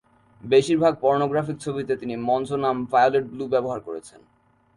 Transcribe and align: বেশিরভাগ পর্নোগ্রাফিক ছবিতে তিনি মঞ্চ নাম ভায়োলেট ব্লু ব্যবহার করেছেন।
বেশিরভাগ 0.43 0.93
পর্নোগ্রাফিক 1.01 1.57
ছবিতে 1.65 1.93
তিনি 1.95 2.15
মঞ্চ 2.27 2.49
নাম 2.63 2.75
ভায়োলেট 2.91 3.25
ব্লু 3.31 3.45
ব্যবহার 3.53 3.79
করেছেন। 3.87 4.21